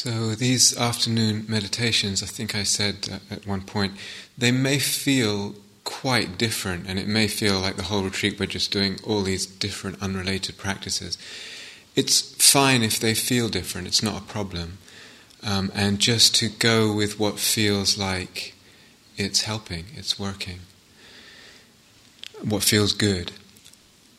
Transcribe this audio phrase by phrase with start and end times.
[0.00, 3.94] So, these afternoon meditations, I think I said uh, at one point,
[4.38, 8.70] they may feel quite different, and it may feel like the whole retreat we're just
[8.70, 11.18] doing all these different unrelated practices.
[11.96, 14.78] It's fine if they feel different, it's not a problem.
[15.42, 18.54] Um, and just to go with what feels like
[19.16, 20.60] it's helping, it's working,
[22.40, 23.32] what feels good.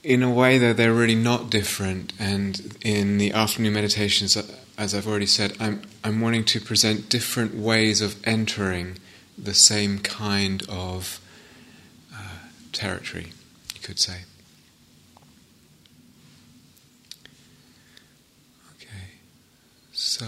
[0.01, 4.37] In a way, though, they're really not different, and in the afternoon meditations,
[4.77, 8.97] as I've already said, I'm, I'm wanting to present different ways of entering
[9.37, 11.19] the same kind of
[12.13, 12.17] uh,
[12.71, 13.33] territory,
[13.75, 14.19] you could say.
[18.77, 19.17] Okay,
[19.91, 20.25] so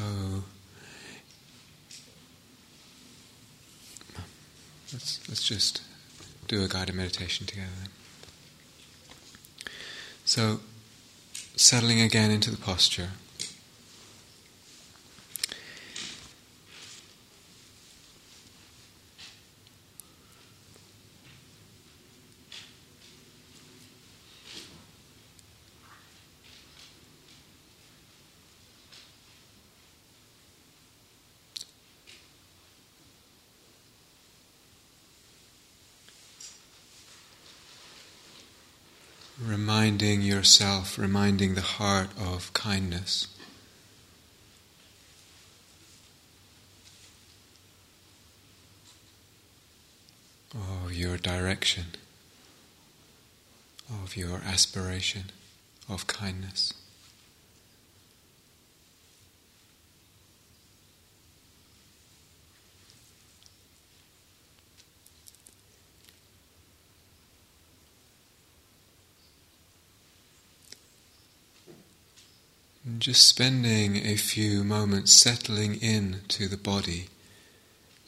[4.91, 5.82] let's, let's just
[6.49, 7.68] do a guided meditation together.
[10.34, 10.62] So,
[11.58, 13.09] settling again into the posture.
[39.72, 43.27] Reminding yourself, reminding the heart of kindness.
[50.54, 51.86] Of your direction,
[54.04, 55.32] of your aspiration
[55.88, 56.74] of kindness.
[73.02, 77.07] Just spending a few moments settling in to the body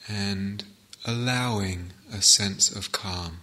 [0.07, 0.63] and
[1.03, 3.39] allowing a sense of calm.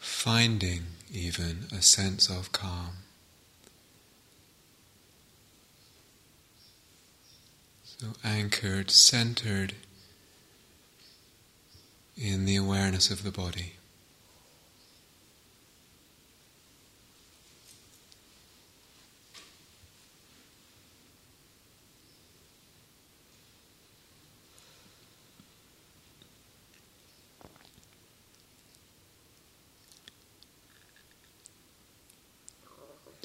[0.00, 0.75] Finding
[1.38, 2.90] even a sense of calm.
[7.84, 9.74] So anchored, centered
[12.16, 13.76] in the awareness of the body.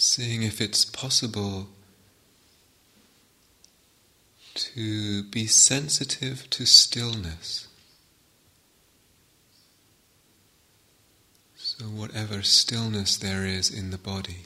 [0.02, 1.70] seeing if it's possible
[4.54, 7.70] to be sensitive to stillness.
[11.56, 14.44] So, whatever stillness there is in the body.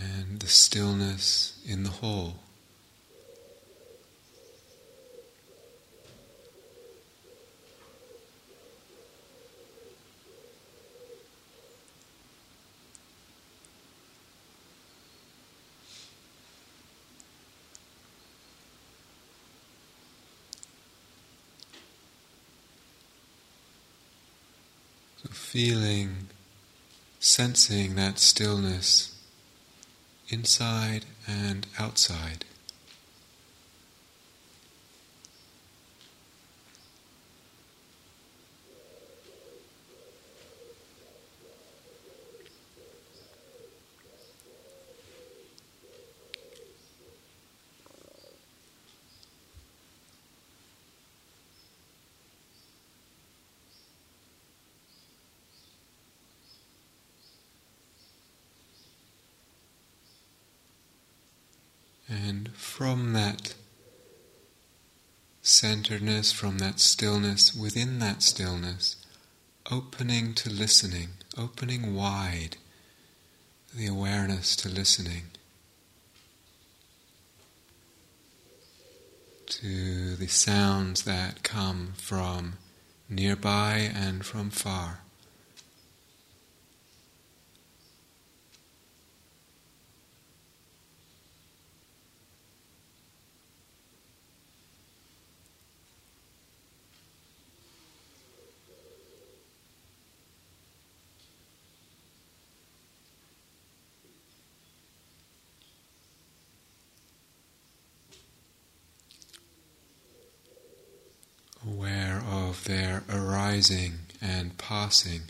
[0.00, 2.36] And the stillness in the whole.
[25.98, 26.28] Feeling,
[27.18, 29.14] sensing that stillness
[30.28, 32.44] inside and outside.
[62.10, 63.56] And from that
[65.42, 68.94] centeredness, from that stillness, within that stillness,
[69.68, 72.56] opening to listening, opening wide
[73.74, 75.24] the awareness to listening,
[79.46, 82.58] to the sounds that come from
[83.08, 85.00] nearby and from far.
[112.68, 115.22] Their arising and passing.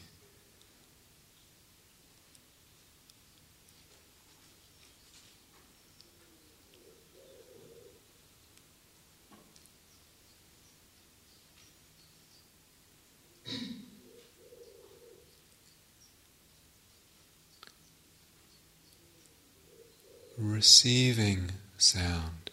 [20.40, 22.50] receiving sound,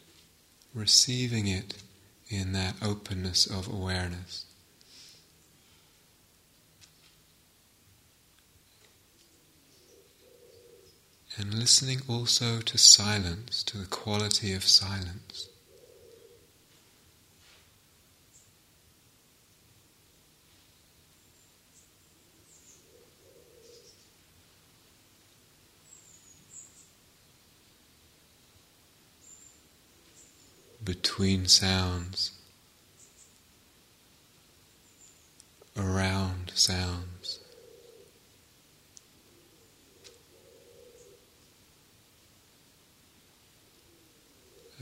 [0.74, 1.82] receiving it
[2.30, 4.46] in that openness of awareness.
[11.38, 15.50] And listening also to silence, to the quality of silence.
[30.86, 32.32] between sounds,
[35.76, 37.40] around sounds.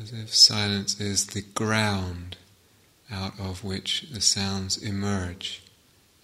[0.04, 2.36] As if silence is the ground
[3.10, 5.64] out of which the sounds emerge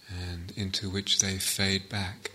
[0.06, 2.32] and into which they fade back.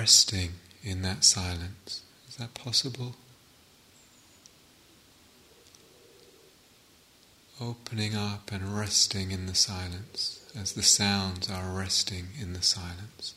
[0.00, 0.52] Resting
[0.82, 2.02] in that silence.
[2.26, 3.16] Is that possible?
[7.60, 13.34] Opening up and resting in the silence as the sounds are resting in the silence.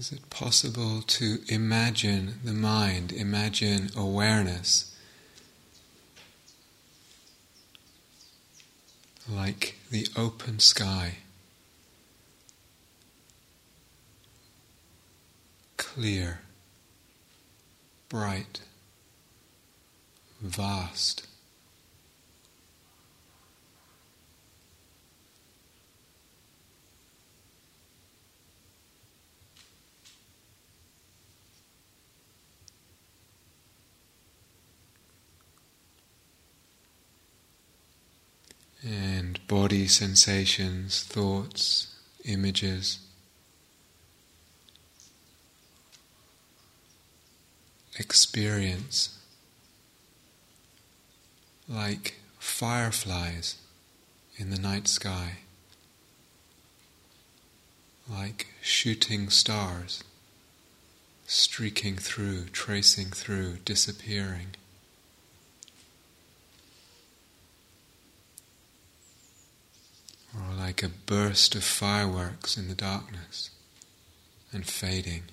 [0.00, 4.96] Is it possible to imagine the mind, imagine awareness
[9.28, 11.16] like the open sky?
[15.76, 16.40] Clear,
[18.08, 18.62] bright,
[20.40, 21.26] vast.
[38.82, 41.94] And body sensations, thoughts,
[42.24, 42.98] images.
[47.98, 49.18] Experience
[51.68, 53.56] like fireflies
[54.36, 55.38] in the night sky,
[58.10, 60.02] like shooting stars
[61.26, 64.48] streaking through, tracing through, disappearing.
[70.34, 73.50] or like a burst of fireworks in the darkness
[74.52, 75.24] and fading.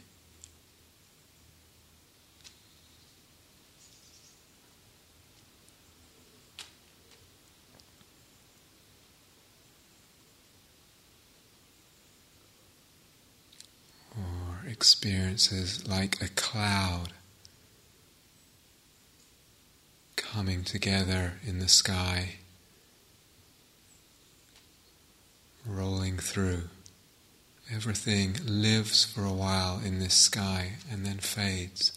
[14.17, 17.09] Or experiences like a cloud
[20.15, 22.37] coming together in the sky.
[25.67, 26.63] Rolling through.
[27.71, 31.91] Everything lives for a while in this sky and then fades.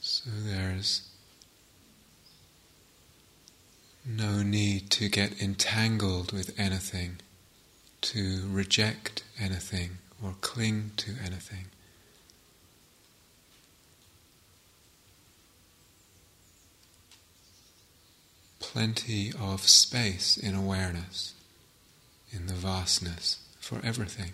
[0.00, 0.30] So
[0.80, 1.08] appears.
[4.06, 7.18] No need to get entangled with anything,
[8.00, 11.66] to reject anything or cling to anything.
[18.58, 21.34] Plenty of space in awareness,
[22.30, 24.32] in the vastness, for everything.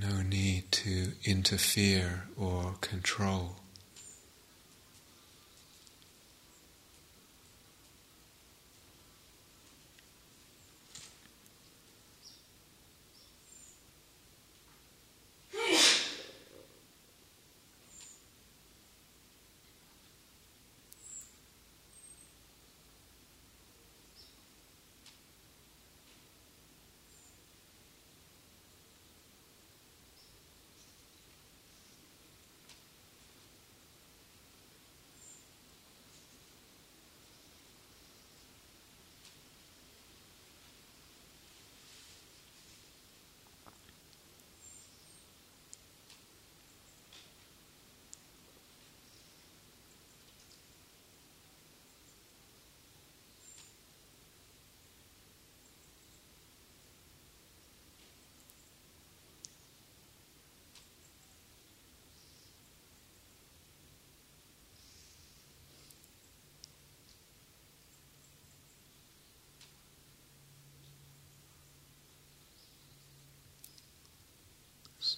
[0.00, 1.12] no need to
[1.50, 3.56] interfere or control.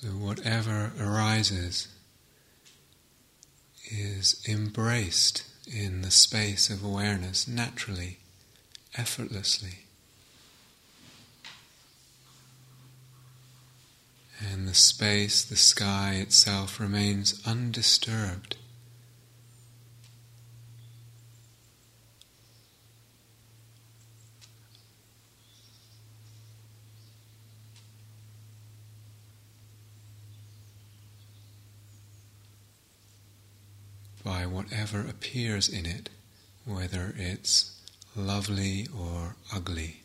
[0.03, 1.87] So, whatever arises
[3.89, 8.19] is embraced in the space of awareness naturally,
[8.99, 9.85] effortlessly.
[14.41, 18.57] And the space, the sky itself remains undisturbed.
[34.25, 36.09] By whatever appears in it,
[36.65, 37.81] whether it's
[38.15, 40.03] lovely or ugly.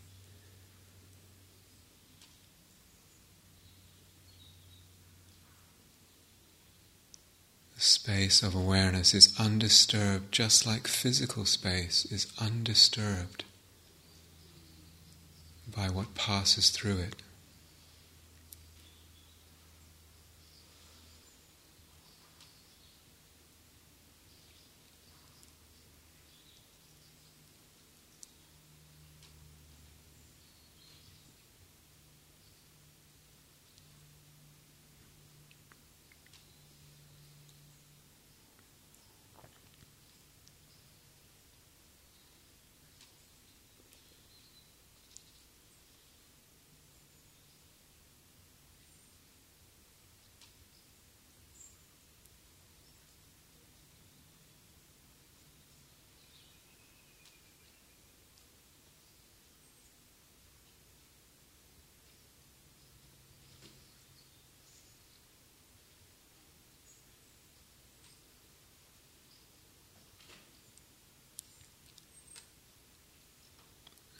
[7.75, 13.43] The space of awareness is undisturbed, just like physical space is undisturbed
[15.75, 17.21] by what passes through it.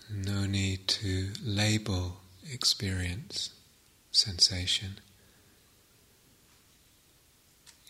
[0.10, 2.18] No need to label
[2.52, 3.52] experience,
[4.12, 5.00] sensation.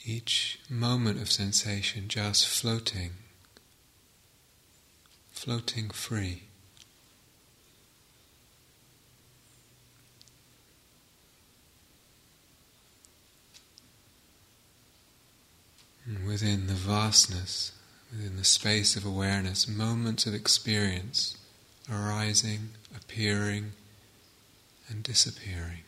[0.05, 3.11] Each moment of sensation just floating,
[5.31, 6.43] floating free.
[16.05, 17.71] And within the vastness,
[18.11, 21.37] within the space of awareness, moments of experience
[21.91, 23.71] arising, appearing,
[24.89, 25.86] and disappearing.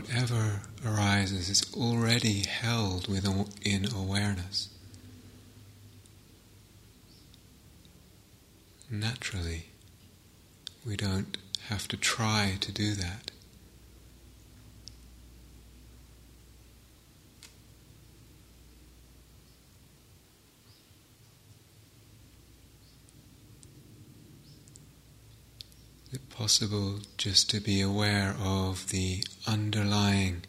[0.00, 4.70] Whatever arises is already held within awareness.
[8.90, 9.66] Naturally,
[10.86, 11.36] we don't
[11.68, 13.30] have to try to do that.
[26.08, 30.42] Is it possible just to be aware of the underlying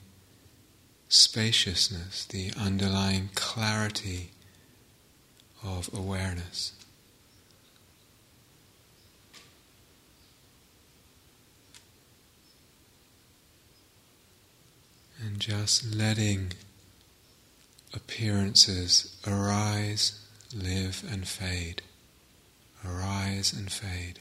[1.07, 4.31] spaciousness, the underlying clarity
[5.63, 6.73] of awareness?
[15.23, 16.53] And just letting
[17.93, 20.19] appearances arise,
[20.51, 21.83] live, and fade,
[22.83, 24.19] arise and fade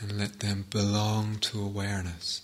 [0.00, 2.42] and let them belong to awareness.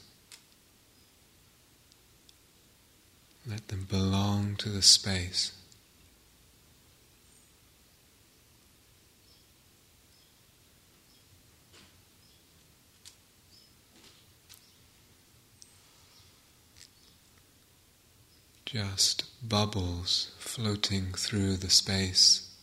[3.47, 5.53] Let them belong to the space.
[18.65, 22.55] Just bubbles floating through the space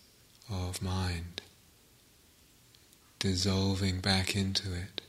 [0.49, 1.41] of mind
[3.19, 5.01] dissolving back into it.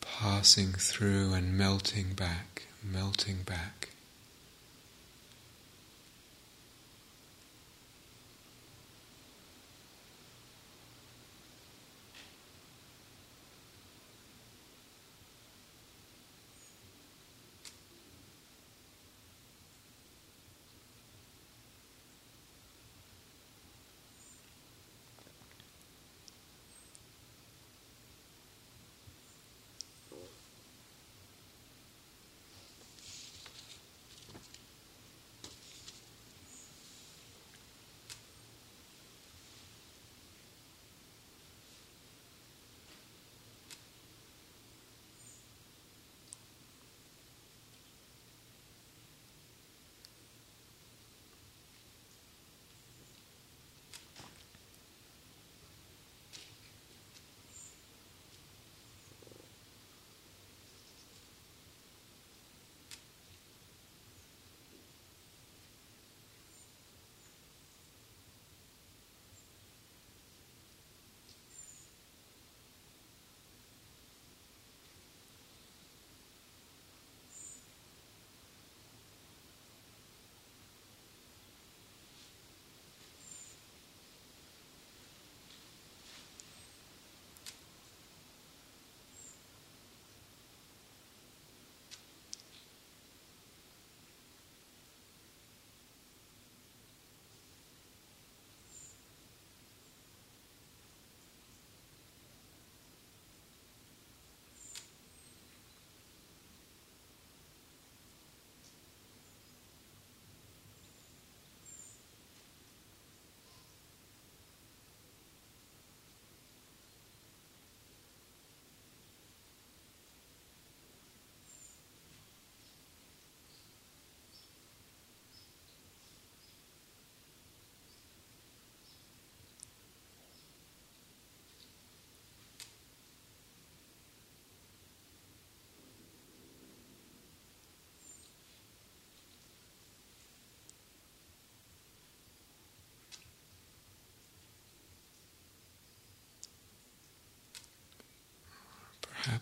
[0.00, 3.93] Passing through and melting back, melting back.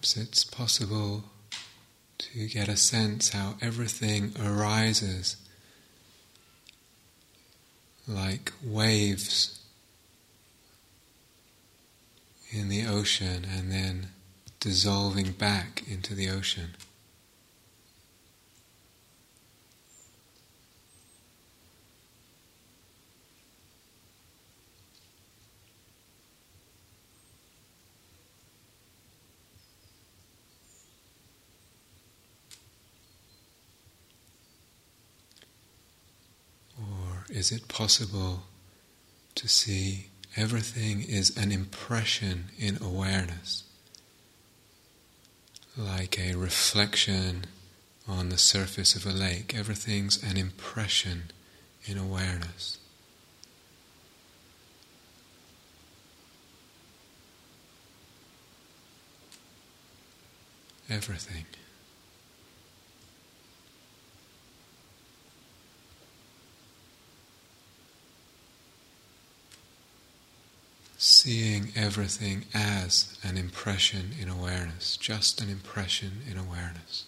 [0.03, 1.23] Perhaps it's possible
[2.19, 5.37] to get a sense how everything arises
[8.09, 9.61] like waves
[12.51, 14.09] in the ocean and then
[14.59, 16.75] dissolving back into the ocean.
[37.33, 38.43] Is it possible
[39.35, 43.65] to see everything is an impression in awareness,
[45.77, 47.47] like a reflection
[48.07, 49.55] on the surface of a lake?
[49.57, 51.31] Everything's an impression
[51.87, 52.79] in awareness.
[60.91, 61.47] Everything.
[71.05, 77.07] Seeing everything as an impression in awareness, just an impression in awareness.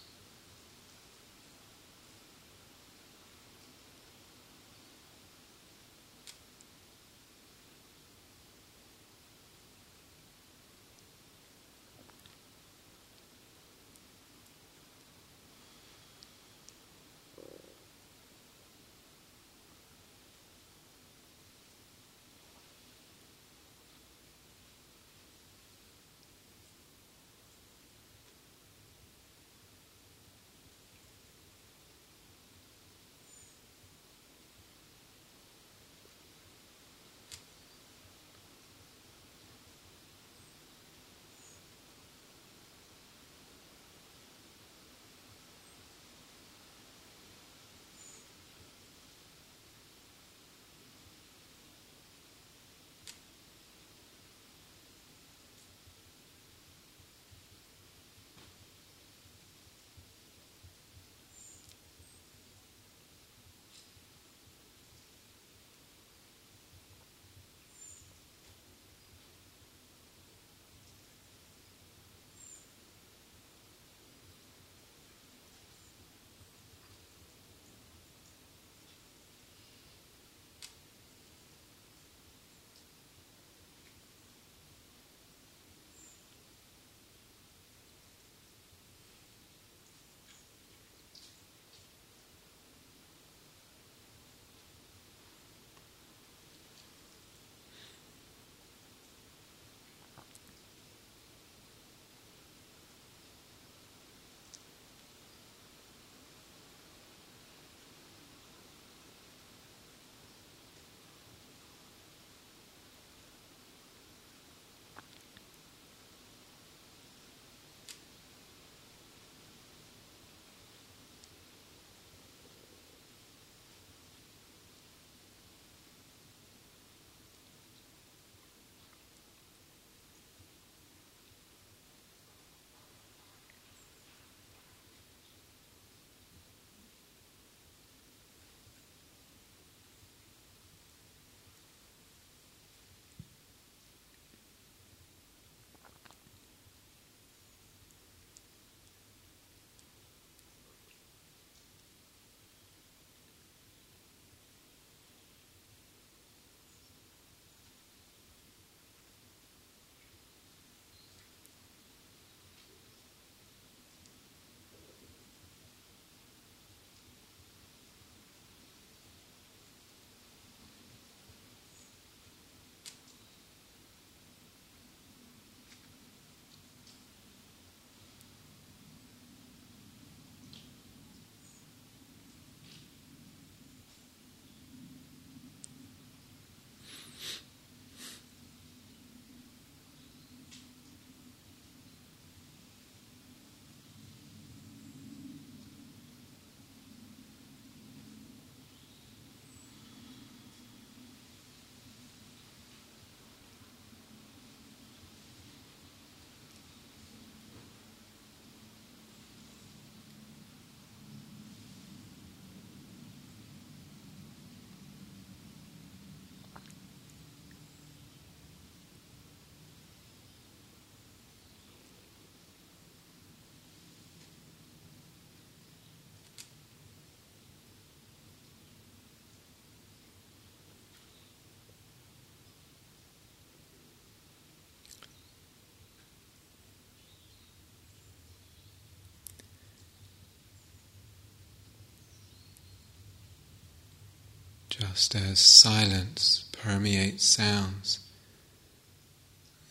[244.77, 247.99] Just as silence permeates sounds,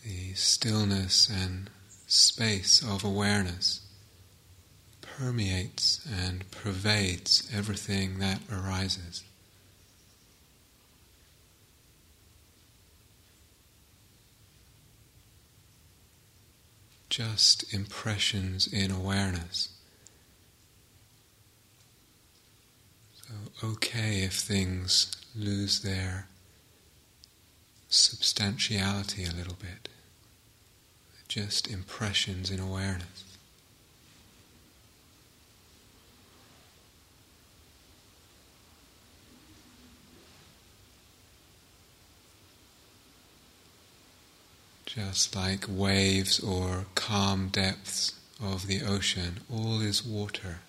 [0.03, 1.69] the stillness and
[2.07, 3.81] space of awareness
[5.01, 9.23] permeates and pervades everything that arises.
[17.09, 19.74] Just impressions in awareness.
[23.63, 26.27] Okay if things lose their
[27.89, 29.89] substantiality a little bit.
[31.27, 33.23] Just impressions in awareness.
[44.85, 50.59] Just like waves or calm depths of the ocean, all is water.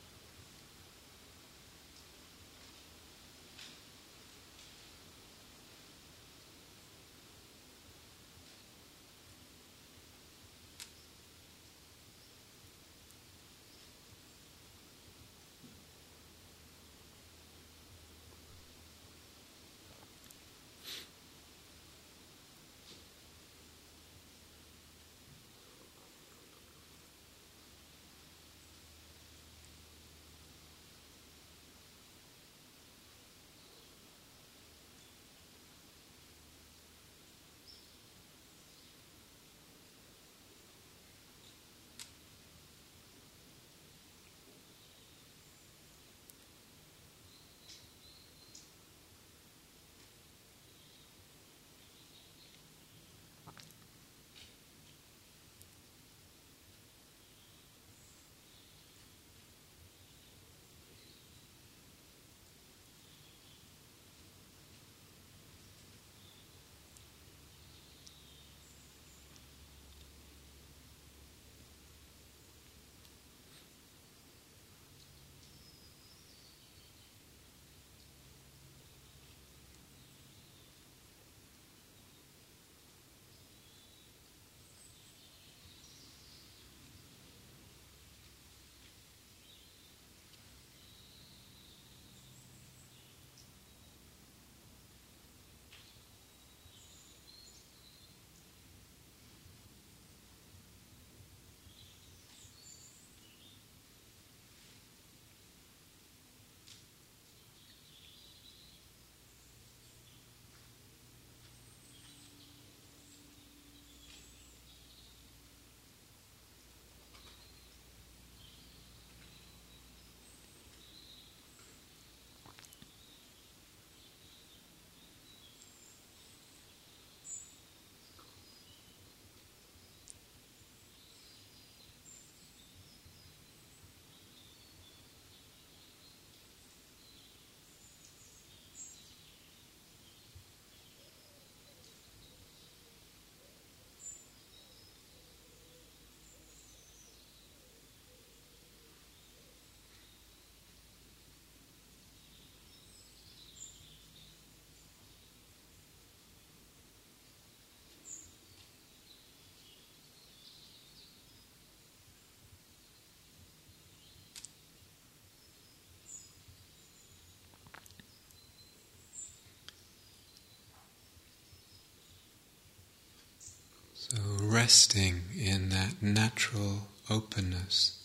[174.66, 178.02] Resting in that natural openness,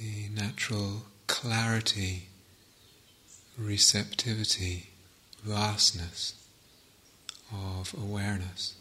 [0.00, 2.28] the natural clarity,
[3.58, 4.88] receptivity,
[5.44, 6.32] vastness
[7.52, 8.74] of awareness.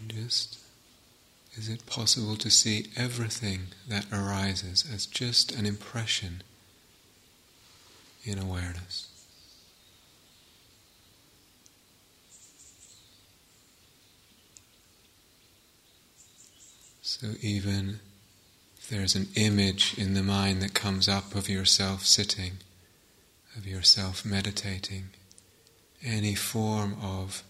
[0.00, 0.58] And just
[1.56, 6.42] is it possible to see everything that arises as just an impression
[8.24, 9.15] in awareness?
[17.18, 18.00] So even
[18.76, 22.58] if there's an image in the mind that comes up of yourself sitting,
[23.56, 25.08] of yourself meditating,
[26.04, 27.42] any form of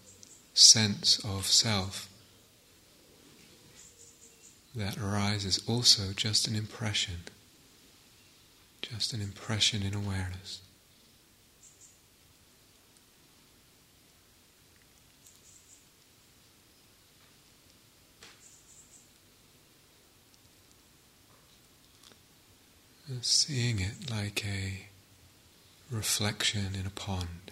[0.53, 2.07] sense of self
[4.73, 7.23] that arises also just an impression,
[8.81, 10.61] just an impression in awareness.
[23.21, 24.87] Seeing it like a
[25.89, 27.51] reflection in a pond.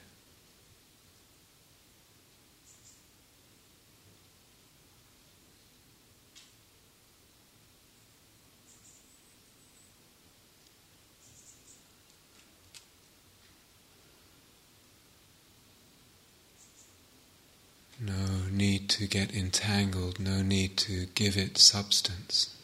[18.00, 18.14] No
[18.52, 22.56] need to get entangled, no need to give it substance.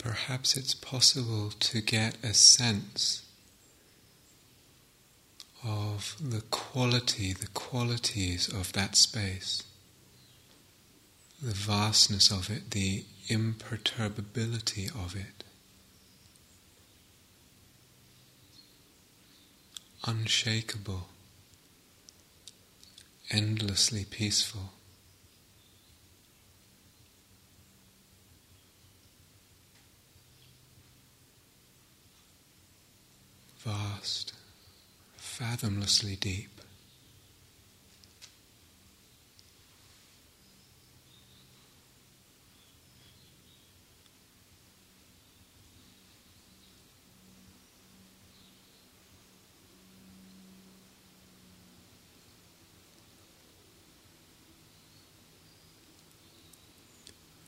[0.00, 3.26] Perhaps it's possible to get a sense
[5.62, 9.62] of the quality, the qualities of that space,
[11.42, 15.44] the vastness of it, the imperturbability of it.
[20.06, 21.08] Unshakable,
[23.30, 24.72] endlessly peaceful.
[33.64, 34.32] Vast
[35.18, 36.48] fathomlessly deep.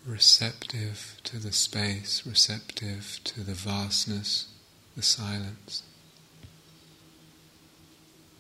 [0.05, 4.49] receptive to the space, receptive to the vastness,
[4.95, 5.83] the silence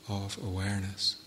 [0.08, 1.21] of awareness.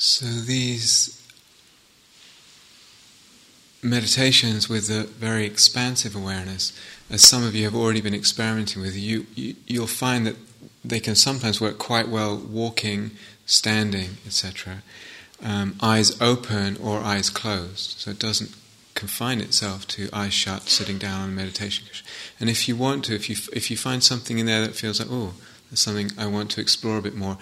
[0.00, 1.20] So these
[3.82, 6.72] meditations with a very expansive awareness,
[7.10, 10.36] as some of you have already been experimenting with, you, you you'll find that
[10.84, 13.10] they can sometimes work quite well walking,
[13.44, 14.84] standing, etc.
[15.42, 18.54] Um, eyes open or eyes closed, so it doesn't
[18.94, 22.06] confine itself to eyes shut, sitting down on a meditation cushion.
[22.38, 25.00] And if you want to, if you if you find something in there that feels
[25.00, 25.34] like, oh,
[25.68, 27.36] there's something I want to explore a bit more,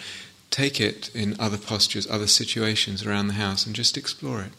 [0.51, 4.53] take it in other postures, other situations around the house, and just explore it.